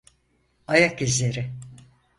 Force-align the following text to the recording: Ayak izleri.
Ayak 0.67 1.01
izleri. 1.01 1.51